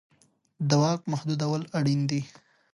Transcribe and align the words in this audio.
د 0.69 0.71
واک 0.81 1.01
محدودول 1.13 1.61
اړین 1.77 2.01
دي 2.09 2.21